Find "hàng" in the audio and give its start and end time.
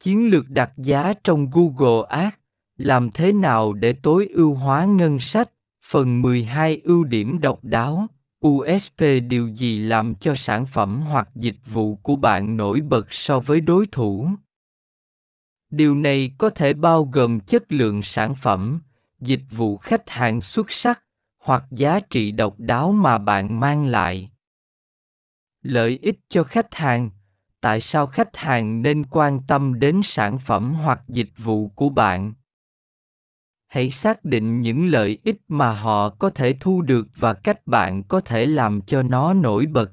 20.10-20.40, 26.74-27.10, 28.36-28.82